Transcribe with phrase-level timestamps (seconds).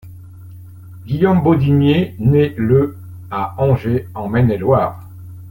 [1.05, 2.97] Guillaume Bodinier naît le
[3.29, 4.99] à Angers, en Maine-et-Loire.